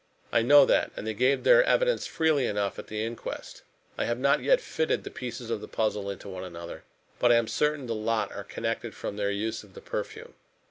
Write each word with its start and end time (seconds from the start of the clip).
"I 0.31 0.41
know 0.41 0.65
that, 0.65 0.91
and 0.97 1.05
they 1.05 1.13
gave 1.13 1.43
their 1.43 1.63
evidence 1.63 2.07
freely 2.07 2.47
enough 2.47 2.79
at 2.79 2.87
the 2.87 3.03
inquest. 3.05 3.61
I 3.99 4.05
have 4.05 4.17
not 4.17 4.41
yet 4.41 4.59
fitted 4.59 5.03
the 5.03 5.11
pieces 5.11 5.51
of 5.51 5.61
the 5.61 5.67
puzzle 5.67 6.09
into 6.09 6.27
one 6.27 6.43
another, 6.43 6.81
but 7.19 7.31
I 7.31 7.35
am 7.35 7.47
certain 7.47 7.85
the 7.85 7.93
lot 7.93 8.31
are 8.31 8.43
connected 8.43 8.95
from 8.95 9.15
their 9.15 9.29
use 9.29 9.63
of 9.63 9.75
the 9.75 9.79
perfume. 9.81 10.33